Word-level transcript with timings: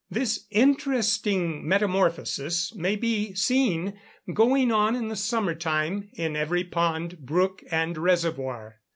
_]This 0.15 0.47
interesting 0.49 1.67
metamorphosis 1.67 2.73
may 2.73 2.95
be 2.95 3.35
seen 3.35 3.99
going 4.33 4.71
on 4.71 4.95
in 4.95 5.09
the 5.09 5.15
summer 5.15 5.53
time, 5.53 6.09
in 6.13 6.35
every 6.35 6.63
pond, 6.63 7.19
brook, 7.19 7.63
and 7.69 7.95
reservoir. 7.99 8.77